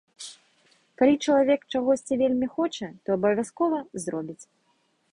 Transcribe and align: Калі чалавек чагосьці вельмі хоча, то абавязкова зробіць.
Калі 1.01 1.15
чалавек 1.25 1.61
чагосьці 1.75 2.13
вельмі 2.23 2.47
хоча, 2.57 2.87
то 3.05 3.19
абавязкова 3.21 3.79
зробіць. 4.07 4.43